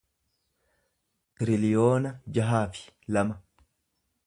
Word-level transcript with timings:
tiriliyoona 1.35 2.09
jaha 2.39 2.65
fi 2.79 2.83
lama 3.13 3.35